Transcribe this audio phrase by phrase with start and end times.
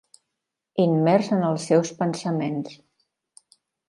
[0.83, 2.73] Immers en els seus pensaments.